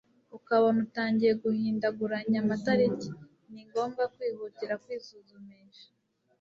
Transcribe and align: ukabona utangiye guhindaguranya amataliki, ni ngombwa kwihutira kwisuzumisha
ukabona 0.37 0.77
utangiye 0.87 1.33
guhindaguranya 1.41 2.37
amataliki, 2.43 3.09
ni 3.51 3.61
ngombwa 3.69 4.03
kwihutira 4.13 4.73
kwisuzumisha 4.83 5.87